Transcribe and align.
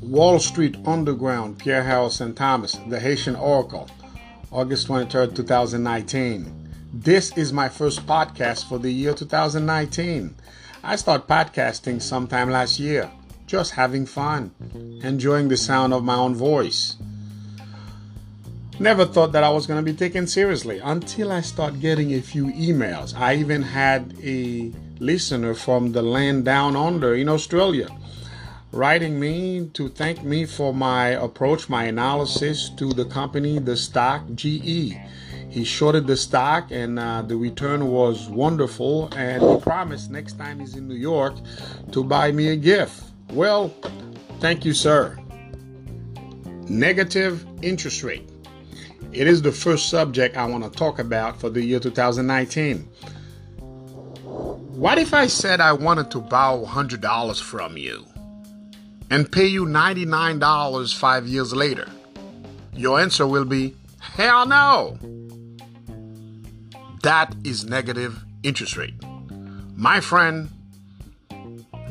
Wall 0.00 0.38
Street 0.38 0.76
Underground, 0.86 1.58
Pierre 1.58 1.82
Harrison 1.84 2.34
Thomas, 2.34 2.78
The 2.88 2.98
Haitian 2.98 3.36
Oracle, 3.36 3.90
August 4.50 4.88
23rd, 4.88 5.34
2019. 5.36 6.68
This 6.94 7.36
is 7.36 7.52
my 7.52 7.68
first 7.68 8.06
podcast 8.06 8.66
for 8.66 8.78
the 8.78 8.90
year 8.90 9.12
2019. 9.12 10.34
I 10.82 10.96
started 10.96 11.26
podcasting 11.26 12.00
sometime 12.00 12.50
last 12.50 12.78
year, 12.78 13.10
just 13.46 13.72
having 13.72 14.06
fun, 14.06 14.54
enjoying 15.02 15.48
the 15.48 15.56
sound 15.58 15.92
of 15.92 16.02
my 16.02 16.14
own 16.16 16.34
voice. 16.34 16.96
Never 18.78 19.04
thought 19.04 19.32
that 19.32 19.44
I 19.44 19.50
was 19.50 19.66
going 19.66 19.84
to 19.84 19.92
be 19.92 19.96
taken 19.96 20.26
seriously 20.26 20.78
until 20.78 21.30
I 21.30 21.42
start 21.42 21.80
getting 21.80 22.14
a 22.14 22.22
few 22.22 22.46
emails. 22.46 23.14
I 23.14 23.34
even 23.34 23.60
had 23.60 24.14
a 24.22 24.72
listener 25.02 25.54
from 25.54 25.92
the 25.92 26.02
land 26.02 26.44
down 26.44 26.76
under 26.76 27.14
in 27.14 27.28
Australia 27.28 27.88
writing 28.72 29.20
me 29.20 29.68
to 29.74 29.88
thank 29.90 30.24
me 30.24 30.46
for 30.46 30.72
my 30.72 31.08
approach, 31.08 31.68
my 31.68 31.84
analysis 31.84 32.70
to 32.70 32.92
the 32.94 33.04
company, 33.04 33.58
the 33.58 33.76
stock 33.76 34.22
GE. 34.34 34.96
He 35.50 35.64
shorted 35.64 36.06
the 36.06 36.16
stock 36.16 36.70
and 36.70 36.98
uh, 36.98 37.20
the 37.20 37.36
return 37.36 37.88
was 37.88 38.30
wonderful. 38.30 39.12
And 39.14 39.42
he 39.42 39.60
promised 39.60 40.10
next 40.10 40.38
time 40.38 40.60
he's 40.60 40.74
in 40.74 40.88
New 40.88 40.94
York 40.96 41.34
to 41.92 42.02
buy 42.02 42.32
me 42.32 42.48
a 42.48 42.56
gift. 42.56 43.04
Well, 43.30 43.74
thank 44.40 44.64
you, 44.64 44.72
sir. 44.72 45.18
Negative 46.68 47.46
interest 47.60 48.02
rate. 48.02 48.26
It 49.12 49.26
is 49.26 49.42
the 49.42 49.52
first 49.52 49.90
subject 49.90 50.38
I 50.38 50.46
want 50.46 50.64
to 50.64 50.70
talk 50.70 50.98
about 50.98 51.38
for 51.38 51.50
the 51.50 51.62
year 51.62 51.78
2019. 51.78 52.88
What 54.82 54.98
if 54.98 55.14
I 55.14 55.28
said 55.28 55.60
I 55.60 55.72
wanted 55.72 56.10
to 56.10 56.18
borrow 56.20 56.64
$100 56.66 57.40
from 57.40 57.76
you? 57.76 58.04
and 59.12 59.30
pay 59.30 59.46
you 59.46 59.64
$99 59.64 60.98
five 60.98 61.24
years 61.28 61.54
later? 61.54 61.86
Your 62.74 62.98
answer 62.98 63.26
will 63.26 63.44
be, 63.44 63.76
hell 64.00 64.44
no. 64.44 64.98
That 67.04 67.32
is 67.44 67.64
negative 67.64 68.24
interest 68.42 68.76
rate. 68.76 68.94
My 69.76 70.00
friend, 70.00 70.50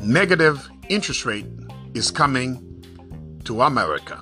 negative 0.02 0.68
interest 0.90 1.24
rate 1.24 1.46
is 1.94 2.10
coming 2.10 3.40
to 3.44 3.62
America. 3.62 4.20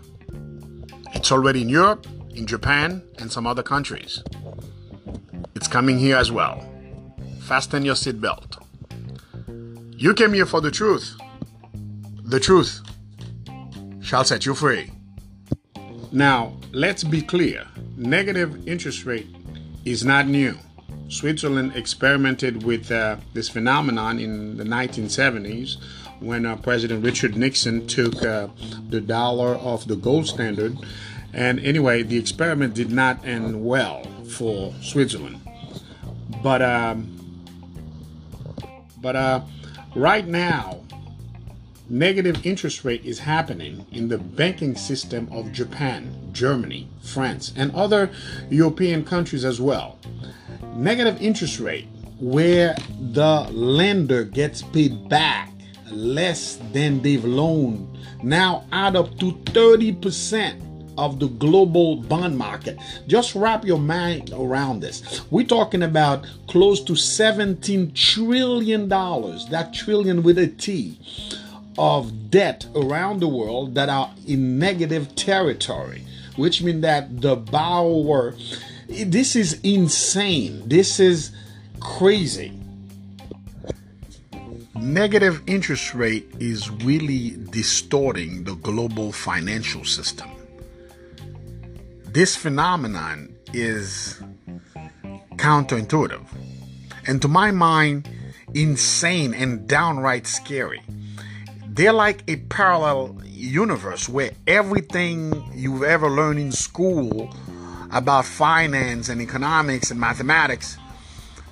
It's 1.14 1.32
already 1.32 1.62
in 1.62 1.68
Europe, 1.68 2.06
in 2.36 2.46
Japan, 2.46 3.02
and 3.18 3.32
some 3.32 3.48
other 3.48 3.64
countries. 3.64 4.22
It's 5.56 5.66
coming 5.66 5.98
here 5.98 6.18
as 6.18 6.30
well. 6.30 6.69
Fasten 7.50 7.84
your 7.84 7.96
seatbelt. 7.96 8.62
You 9.96 10.14
came 10.14 10.34
here 10.34 10.46
for 10.46 10.60
the 10.60 10.70
truth. 10.70 11.16
The 12.22 12.38
truth 12.38 12.80
shall 14.00 14.22
set 14.22 14.46
you 14.46 14.54
free. 14.54 14.92
Now, 16.12 16.56
let's 16.70 17.02
be 17.02 17.20
clear 17.20 17.66
negative 17.96 18.68
interest 18.68 19.04
rate 19.04 19.26
is 19.84 20.04
not 20.04 20.28
new. 20.28 20.56
Switzerland 21.08 21.72
experimented 21.74 22.62
with 22.62 22.92
uh, 22.92 23.16
this 23.34 23.48
phenomenon 23.48 24.20
in 24.20 24.56
the 24.56 24.62
1970s 24.62 25.76
when 26.20 26.46
uh, 26.46 26.54
President 26.54 27.04
Richard 27.04 27.36
Nixon 27.36 27.84
took 27.88 28.22
uh, 28.22 28.46
the 28.90 29.00
dollar 29.00 29.56
off 29.56 29.86
the 29.86 29.96
gold 29.96 30.28
standard. 30.28 30.76
And 31.32 31.58
anyway, 31.58 32.04
the 32.04 32.16
experiment 32.16 32.74
did 32.74 32.92
not 32.92 33.26
end 33.26 33.64
well 33.64 34.04
for 34.38 34.72
Switzerland. 34.82 35.40
But 36.44 36.62
um, 36.62 37.19
but 39.00 39.16
uh, 39.16 39.40
right 39.94 40.26
now, 40.26 40.80
Negative 41.92 42.46
interest 42.46 42.84
rate 42.84 43.04
is 43.04 43.18
happening 43.18 43.84
in 43.90 44.06
the 44.06 44.16
banking 44.16 44.76
system 44.76 45.28
of 45.32 45.50
Japan, 45.50 46.30
Germany, 46.30 46.88
France, 47.02 47.52
and 47.56 47.74
other 47.74 48.12
European 48.48 49.04
countries 49.04 49.44
as 49.44 49.60
well. 49.60 49.98
Negative 50.76 51.20
interest 51.20 51.58
rate, 51.58 51.88
where 52.20 52.76
the 53.10 53.40
lender 53.50 54.22
gets 54.22 54.62
paid 54.62 55.08
back 55.08 55.52
less 55.90 56.60
than 56.72 57.02
they've 57.02 57.24
loaned, 57.24 57.88
now 58.22 58.64
add 58.70 58.94
up 58.94 59.18
to 59.18 59.32
30% 59.32 60.69
of 60.96 61.18
the 61.18 61.28
global 61.28 61.96
bond 61.96 62.36
market. 62.36 62.78
Just 63.06 63.34
wrap 63.34 63.64
your 63.64 63.78
mind 63.78 64.32
around 64.32 64.80
this. 64.80 65.22
We're 65.30 65.46
talking 65.46 65.82
about 65.82 66.26
close 66.48 66.82
to 66.84 66.96
17 66.96 67.92
trillion 67.92 68.88
dollars, 68.88 69.46
that 69.46 69.72
trillion 69.74 70.22
with 70.22 70.38
a 70.38 70.46
T 70.46 70.98
of 71.78 72.30
debt 72.30 72.66
around 72.74 73.20
the 73.20 73.28
world 73.28 73.74
that 73.74 73.88
are 73.88 74.10
in 74.26 74.58
negative 74.58 75.14
territory, 75.14 76.04
which 76.36 76.62
means 76.62 76.82
that 76.82 77.20
the 77.20 77.36
borrower, 77.36 78.34
this 78.88 79.36
is 79.36 79.60
insane. 79.62 80.62
This 80.68 81.00
is 81.00 81.32
crazy. 81.80 82.52
Negative 84.76 85.42
interest 85.46 85.94
rate 85.94 86.26
is 86.38 86.70
really 86.70 87.36
distorting 87.50 88.44
the 88.44 88.54
global 88.56 89.12
financial 89.12 89.84
system. 89.84 90.30
This 92.12 92.36
phenomenon 92.36 93.36
is 93.52 94.20
counterintuitive 95.36 96.26
and 97.06 97.22
to 97.22 97.28
my 97.28 97.50
mind 97.50 98.08
insane 98.52 99.32
and 99.32 99.66
downright 99.66 100.26
scary 100.26 100.82
they're 101.68 101.92
like 101.92 102.22
a 102.28 102.36
parallel 102.36 103.16
universe 103.24 104.08
where 104.08 104.32
everything 104.46 105.50
you've 105.54 105.82
ever 105.84 106.10
learned 106.10 106.40
in 106.40 106.52
school 106.52 107.34
about 107.92 108.24
finance 108.24 109.08
and 109.08 109.22
economics 109.22 109.90
and 109.90 109.98
mathematics 109.98 110.76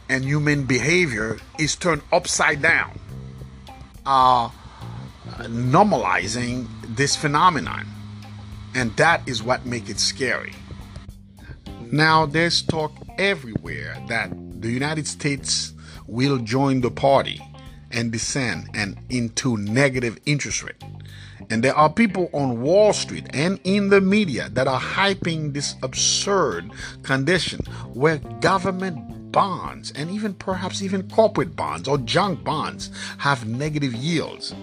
and 0.09 0.25
human 0.25 0.65
behavior 0.65 1.39
is 1.59 1.77
turned 1.77 2.03
upside 2.13 2.61
down, 2.61 2.99
uh, 4.07 4.49
normalizing 5.45 6.67
this 6.97 7.15
phenomenon. 7.15 7.87
And 8.75 8.97
that 8.97 9.27
is 9.29 9.43
what 9.43 9.67
makes 9.67 9.91
it 9.91 10.01
scary. 10.01 10.53
Now, 11.91 12.27
there's 12.27 12.63
talk 12.63 12.93
everywhere 13.19 13.97
that 14.09 14.31
the 14.61 14.71
United 14.71 15.07
States 15.07 15.73
will 16.07 16.39
join 16.39 16.81
the 16.81 16.91
party 16.91 17.41
and 17.91 18.13
descend 18.13 18.69
and 18.75 18.99
into 19.09 19.57
negative 19.57 20.19
interest 20.27 20.63
rate. 20.63 20.83
And 21.51 21.65
there 21.65 21.75
are 21.75 21.91
people 21.91 22.29
on 22.33 22.61
Wall 22.61 22.93
Street 22.93 23.27
and 23.33 23.59
in 23.65 23.89
the 23.89 24.01
media 24.01 24.51
that 24.51 24.69
are 24.69 24.81
hyping 24.81 25.55
this 25.55 25.77
absurd 25.83 26.71
condition 27.03 27.61
where 27.95 28.19
government 28.41 29.33
bonds 29.33 29.91
and 29.93 30.11
even 30.11 30.35
perhaps 30.35 30.83
even 30.83 31.09
corporate 31.11 31.57
bonds 31.57 31.89
or 31.89 31.99
junk 31.99 32.45
bonds 32.45 32.91
have 33.19 33.47
negative 33.47 33.95
yields. 33.95 34.55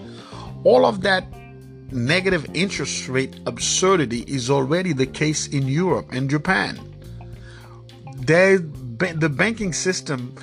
All 0.64 0.86
of 0.86 1.00
that 1.02 1.24
negative 1.92 2.46
interest 2.54 3.08
rate 3.08 3.40
absurdity 3.46 4.20
is 4.26 4.50
already 4.50 4.92
the 4.92 5.06
case 5.06 5.46
in 5.48 5.68
Europe 5.68 6.08
and 6.12 6.28
Japan. 6.28 6.78
They, 8.16 8.56
the 8.56 9.28
banking 9.28 9.72
system 9.72 10.34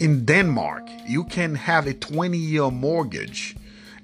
in 0.00 0.24
Denmark, 0.24 0.88
you 1.06 1.24
can 1.24 1.54
have 1.54 1.86
a 1.86 1.94
20 1.94 2.36
year 2.36 2.70
mortgage 2.70 3.56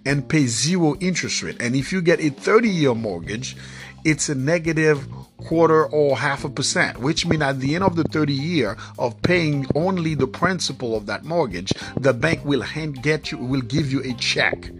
and 0.06 0.28
pay 0.28 0.46
zero 0.46 0.96
interest 1.00 1.42
rate. 1.42 1.56
And 1.60 1.76
if 1.76 1.92
you 1.92 2.02
get 2.02 2.20
a 2.20 2.30
30 2.30 2.68
year 2.68 2.94
mortgage, 2.94 3.56
it's 4.04 4.28
a 4.28 4.34
negative 4.34 5.06
quarter 5.38 5.86
or 5.86 6.16
half 6.16 6.44
a 6.44 6.48
percent, 6.48 6.98
which 6.98 7.26
means 7.26 7.42
at 7.42 7.60
the 7.60 7.74
end 7.74 7.84
of 7.84 7.96
the 7.96 8.04
30 8.04 8.32
year 8.32 8.76
of 8.98 9.20
paying 9.22 9.66
only 9.74 10.14
the 10.14 10.26
principal 10.26 10.96
of 10.96 11.06
that 11.06 11.24
mortgage, 11.24 11.72
the 11.98 12.12
bank 12.12 12.44
will 12.44 12.62
hand 12.62 13.02
get 13.02 13.30
you 13.30 13.38
will 13.38 13.62
give 13.62 13.90
you 13.90 14.02
a 14.02 14.12
check 14.14 14.70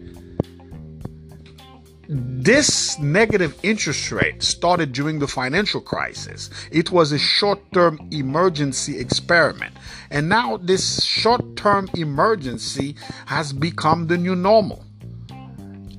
this 2.09 2.99
negative 2.99 3.59
interest 3.63 4.11
rate 4.13 4.43
started 4.43 4.93
during 4.93 5.19
the 5.19 5.29
financial 5.29 5.81
crisis. 5.81 6.51
It 6.71 6.91
was 6.91 7.13
a 7.13 7.19
short 7.19 7.61
term 7.73 7.99
emergency 8.11 8.99
experiment. 8.99 9.75
And 10.11 10.29
now, 10.29 10.59
this 10.59 11.03
short 11.03 11.57
term 11.57 11.89
emergency 11.95 12.97
has 13.27 13.53
become 13.53 14.07
the 14.07 14.19
new 14.19 14.37
normal. 14.37 14.85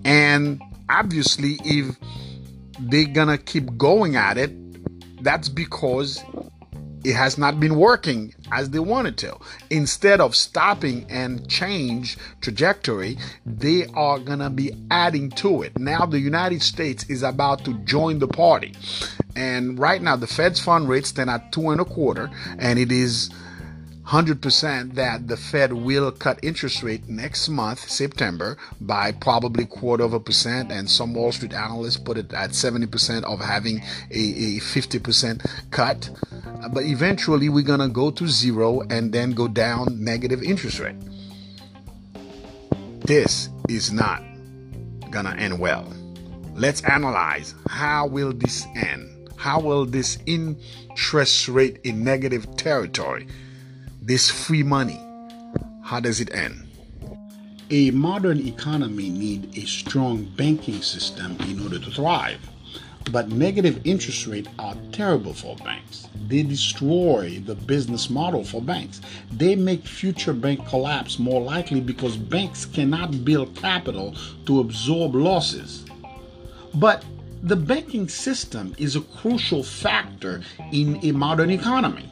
And 0.04 0.62
obviously, 0.90 1.58
if 1.64 1.96
they're 2.80 3.06
gonna 3.06 3.38
keep 3.38 3.78
going 3.78 4.16
at 4.16 4.38
it, 4.38 4.52
that's 5.24 5.50
because 5.50 6.24
it 7.06 7.14
has 7.14 7.38
not 7.38 7.60
been 7.60 7.76
working 7.76 8.34
as 8.52 8.72
they 8.72 8.80
wanted 8.80 9.18
to. 9.20 9.38
Instead 9.70 10.20
of 10.20 10.36
stopping 10.36 11.06
and 11.10 11.48
change 11.50 12.18
trajectory, 12.42 13.18
they 13.46 13.86
are 13.94 14.20
going 14.20 14.40
to 14.40 14.50
be 14.50 14.72
adding 14.90 15.30
to 15.32 15.62
it. 15.62 15.78
Now 15.78 16.06
the 16.06 16.20
United 16.20 16.62
States 16.62 17.08
is 17.10 17.24
about 17.24 17.64
to 17.66 17.74
join 17.86 18.20
the 18.20 18.28
party. 18.28 18.74
And 19.36 19.78
right 19.78 20.02
now 20.02 20.16
the 20.16 20.28
Fed's 20.28 20.60
fund 20.60 20.90
rate 20.90 21.06
stand 21.06 21.30
at 21.30 21.52
two 21.52 21.70
and 21.70 21.82
a 21.82 21.86
quarter 21.86 22.30
and 22.58 22.80
it 22.80 22.92
is 22.92 23.30
100% 24.08 24.94
that 24.94 25.28
the 25.28 25.36
Fed 25.36 25.74
will 25.74 26.12
cut 26.12 26.40
interest 26.44 26.84
rate 26.84 27.10
next 27.10 27.50
month, 27.50 27.90
September, 27.90 28.56
by 28.80 29.12
probably 29.12 29.66
quarter 29.66 30.04
of 30.04 30.14
a 30.14 30.20
percent, 30.20 30.72
and 30.72 30.88
some 30.90 31.16
Wall 31.16 31.32
Street 31.32 31.54
analysts 31.54 31.98
put 31.98 32.18
it 32.18 32.32
at 32.32 32.52
70% 32.52 33.24
of 33.24 33.40
having 33.40 33.80
a, 34.12 34.58
a 34.58 34.60
50% 34.60 35.44
cut. 35.72 36.12
But 36.72 36.84
eventually, 36.84 37.50
we're 37.50 37.64
gonna 37.64 37.90
go 37.90 38.12
to 38.12 38.28
zero 38.28 38.82
and 38.90 39.12
then 39.12 39.32
go 39.32 39.48
down 39.48 40.04
negative 40.04 40.42
interest 40.44 40.80
rate. 40.80 40.96
This 43.02 43.50
is 43.70 43.92
not 43.92 44.24
gonna 45.12 45.36
end 45.38 45.60
well. 45.60 45.92
Let's 46.54 46.82
analyze 46.84 47.54
how 47.70 48.08
will 48.08 48.34
this 48.34 48.66
end? 48.76 49.30
How 49.38 49.60
will 49.60 49.86
this 49.86 50.18
interest 50.26 51.48
rate 51.48 51.80
in 51.84 52.04
negative 52.04 52.56
territory? 52.56 53.28
this 54.06 54.30
free 54.30 54.62
money, 54.62 55.02
how 55.82 56.00
does 56.00 56.20
it 56.22 56.32
end? 56.32 56.68
A 57.72 57.90
modern 57.90 58.40
economy 58.48 59.10
needs 59.10 59.58
a 59.58 59.66
strong 59.66 60.26
banking 60.38 60.84
system 60.84 61.36
in 61.50 61.60
order 61.64 61.80
to 61.80 61.90
thrive. 61.90 62.40
But 63.12 63.30
negative 63.30 63.82
interest 63.86 64.28
rates 64.28 64.50
are 64.60 64.76
terrible 64.92 65.34
for 65.34 65.56
banks. 65.58 66.08
They 66.28 66.44
destroy 66.44 67.42
the 67.46 67.56
business 67.56 68.10
model 68.10 68.44
for 68.44 68.62
banks. 68.62 69.00
They 69.32 69.56
make 69.56 69.86
future 69.86 70.34
bank 70.34 70.68
collapse 70.68 71.20
more 71.20 71.42
likely 71.42 71.82
because 71.82 72.18
banks 72.18 72.66
cannot 72.66 73.24
build 73.24 73.56
capital 73.56 74.16
to 74.48 74.60
absorb 74.60 75.16
losses. 75.16 75.86
But 76.74 77.06
the 77.44 77.56
banking 77.56 78.10
system 78.10 78.74
is 78.80 78.96
a 78.96 79.02
crucial 79.02 79.62
factor 79.62 80.42
in 80.72 81.00
a 81.04 81.12
modern 81.12 81.52
economy. 81.52 82.12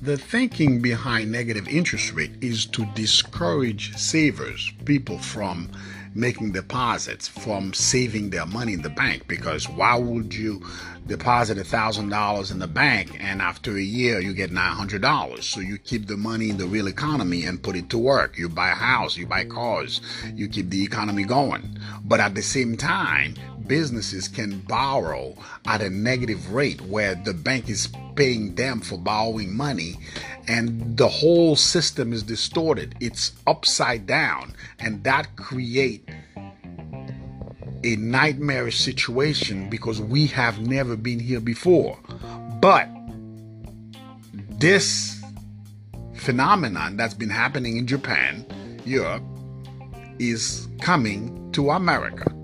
The 0.00 0.16
thinking 0.16 0.80
behind 0.80 1.30
negative 1.30 1.68
interest 1.68 2.12
rate 2.14 2.32
is 2.40 2.64
to 2.66 2.86
discourage 2.94 3.96
savers, 3.96 4.72
people 4.84 5.18
from 5.18 5.70
making 6.14 6.52
deposits, 6.52 7.28
from 7.28 7.72
saving 7.72 8.30
their 8.30 8.46
money 8.46 8.72
in 8.72 8.82
the 8.82 8.90
bank. 8.90 9.26
Because 9.28 9.68
why 9.68 9.96
would 9.96 10.34
you 10.34 10.62
deposit 11.06 11.58
a 11.58 11.64
thousand 11.64 12.10
dollars 12.10 12.50
in 12.50 12.58
the 12.58 12.66
bank 12.66 13.16
and 13.20 13.40
after 13.40 13.76
a 13.76 13.82
year 13.82 14.20
you 14.20 14.34
get 14.34 14.52
nine 14.52 14.72
hundred 14.74 15.02
dollars? 15.02 15.46
So 15.46 15.60
you 15.60 15.78
keep 15.78 16.06
the 16.06 16.16
money 16.16 16.50
in 16.50 16.58
the 16.58 16.66
real 16.66 16.88
economy 16.88 17.44
and 17.44 17.62
put 17.62 17.76
it 17.76 17.90
to 17.90 17.98
work. 17.98 18.38
You 18.38 18.48
buy 18.48 18.70
a 18.70 18.74
house, 18.74 19.16
you 19.16 19.26
buy 19.26 19.44
cars, 19.44 20.00
you 20.34 20.48
keep 20.48 20.70
the 20.70 20.82
economy 20.82 21.24
going. 21.24 21.78
But 22.04 22.20
at 22.20 22.34
the 22.34 22.42
same 22.42 22.76
time, 22.76 23.34
businesses 23.68 24.26
can 24.26 24.60
borrow 24.60 25.34
at 25.66 25.82
a 25.82 25.90
negative 25.90 26.52
rate 26.52 26.80
where 26.80 27.14
the 27.14 27.34
bank 27.34 27.68
is 27.68 27.88
paying 28.16 28.54
them 28.54 28.80
for 28.80 28.98
borrowing 28.98 29.56
money 29.56 29.98
and 30.48 30.96
the 30.96 31.08
whole 31.08 31.54
system 31.54 32.12
is 32.12 32.22
distorted. 32.22 32.94
It's 33.00 33.32
upside 33.46 34.06
down. 34.06 34.54
And 34.80 35.04
that 35.04 35.36
create 35.36 36.08
a 37.84 37.96
nightmarish 37.96 38.80
situation 38.80 39.70
because 39.70 40.00
we 40.00 40.26
have 40.28 40.58
never 40.60 40.96
been 40.96 41.20
here 41.20 41.40
before. 41.40 41.98
But 42.60 42.88
this 44.58 45.22
phenomenon 46.14 46.96
that's 46.96 47.14
been 47.14 47.30
happening 47.30 47.76
in 47.76 47.86
Japan 47.86 48.44
Europe 48.84 49.22
is 50.18 50.66
coming 50.80 51.52
to 51.52 51.70
America 51.70 52.34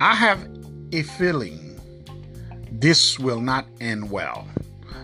I 0.00 0.14
have 0.14 0.48
a 0.92 1.02
feeling 1.02 1.80
this 2.70 3.18
will 3.18 3.40
not 3.40 3.66
end 3.80 4.12
well. 4.12 4.46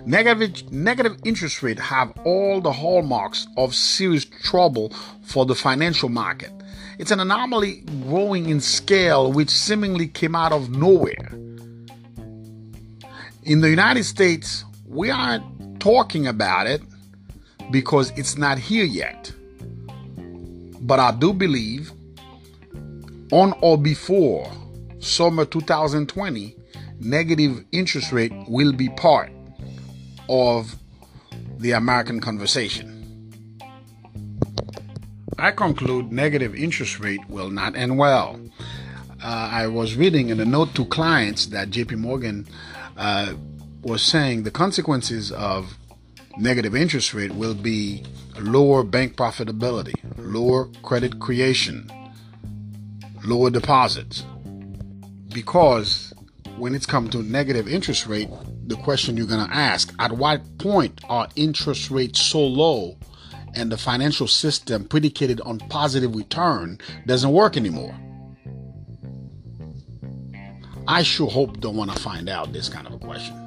Negative, 0.07 0.71
negative 0.71 1.17
interest 1.25 1.65
rates 1.65 1.81
have 1.81 2.13
all 2.25 2.61
the 2.61 2.71
hallmarks 2.71 3.49
of 3.57 3.75
serious 3.75 4.25
trouble 4.25 4.91
for 5.23 5.47
the 5.47 5.55
financial 5.57 6.09
market. 6.09 6.53
It's 7.01 7.11
an 7.11 7.19
anomaly 7.19 7.83
growing 8.05 8.51
in 8.51 8.61
scale 8.61 9.33
which 9.33 9.51
seemingly 9.51 10.07
came 10.07 10.37
out 10.37 10.53
of 10.53 10.71
nowhere. 10.71 11.29
In 13.43 13.63
the 13.63 13.71
United 13.71 14.05
States, 14.05 14.65
we 14.87 15.11
aren't 15.11 15.81
talking 15.81 16.29
about 16.29 16.69
it 16.69 16.83
because 17.73 18.11
it's 18.17 18.39
not 18.39 18.59
here 18.59 18.85
yet. 18.85 19.33
But 20.83 21.01
I 21.01 21.11
do 21.11 21.33
believe 21.33 21.91
on 23.33 23.55
or 23.61 23.77
before 23.77 24.49
summer 25.05 25.45
2020, 25.45 26.57
negative 26.99 27.65
interest 27.73 28.13
rate 28.13 28.33
will 28.49 28.73
be 28.73 28.89
part 28.89 29.31
of 30.29 30.77
the 31.59 31.73
American 31.73 32.21
conversation. 32.21 32.91
I 35.39 35.51
conclude 35.51 36.13
negative 36.13 36.55
interest 36.55 37.01
rate 37.01 37.21
will 37.29 37.51
not 37.51 37.77
end 37.77 37.99
well. 37.99 38.41
Uh, 39.23 39.49
I 39.53 39.67
was 39.67 39.97
reading 39.97 40.29
in 40.31 40.41
a 40.41 40.45
note 40.45 40.75
to 40.75 40.85
clients 40.87 41.47
that 41.47 41.71
JP 41.71 41.99
Morgan 41.99 42.47
uh, 42.97 43.35
was 43.83 44.03
saying 44.03 44.45
the 44.45 44.51
consequences 44.51 45.33
of 45.33 45.77
negative 46.39 46.75
interest 46.75 47.15
rate 47.15 47.35
will 47.35 47.55
be 47.55 48.05
lower 48.39 48.83
bank 48.83 49.17
profitability, 49.17 49.95
lower 50.17 50.67
credit 50.83 51.21
creation, 51.21 51.91
lower 53.25 53.51
deposits, 53.51 54.25
because 55.35 56.15
when 56.57 56.75
it's 56.75 56.87
come 56.87 57.11
to 57.11 57.23
negative 57.23 57.69
interest 57.69 58.07
rate, 58.07 58.31
the 58.67 58.77
question 58.77 59.17
you're 59.17 59.27
going 59.27 59.47
to 59.47 59.55
ask, 59.55 59.93
at 59.99 60.13
what 60.13 60.41
point 60.59 61.01
are 61.09 61.29
interest 61.37 61.91
rates 61.91 62.21
so 62.21 62.41
low 62.41 62.97
and 63.55 63.71
the 63.71 63.77
financial 63.77 64.27
system 64.27 64.85
predicated 64.85 65.41
on 65.43 65.59
positive 65.69 66.15
return 66.15 66.79
doesn't 67.07 67.31
work 67.31 67.57
anymore? 67.57 67.95
I 70.87 71.03
sure 71.03 71.29
hope 71.29 71.61
don't 71.61 71.77
want 71.77 71.91
to 71.91 72.01
find 72.01 72.29
out 72.29 72.53
this 72.53 72.69
kind 72.69 72.87
of 72.87 72.93
a 72.93 72.99
question. 72.99 73.41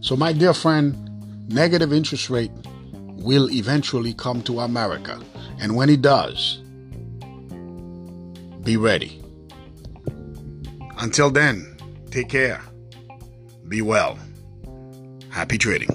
So, 0.00 0.16
my 0.16 0.32
dear 0.32 0.54
friend, 0.54 1.48
negative 1.48 1.92
interest 1.92 2.30
rate 2.30 2.52
will 2.94 3.50
eventually 3.50 4.14
come 4.14 4.42
to 4.42 4.60
America. 4.60 5.20
And 5.58 5.74
when 5.74 5.90
it 5.90 6.02
does, 6.02 6.58
be 8.62 8.76
ready. 8.76 9.25
Until 10.98 11.30
then, 11.30 11.76
take 12.10 12.28
care. 12.28 12.60
Be 13.68 13.82
well. 13.82 14.18
Happy 15.30 15.58
trading. 15.58 15.90